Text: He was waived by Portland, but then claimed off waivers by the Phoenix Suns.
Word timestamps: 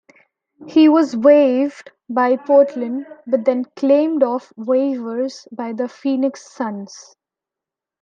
He 0.67 0.89
was 0.89 1.15
waived 1.15 1.91
by 2.09 2.35
Portland, 2.35 3.05
but 3.27 3.45
then 3.45 3.65
claimed 3.75 4.23
off 4.23 4.51
waivers 4.57 5.47
by 5.51 5.73
the 5.73 5.87
Phoenix 5.87 6.51
Suns. 6.51 7.15